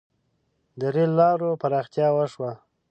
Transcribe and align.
•د 0.79 0.81
رېل 0.93 1.11
لارو 1.19 1.59
پراختیا 1.61 2.07
وشوه. 2.17 2.51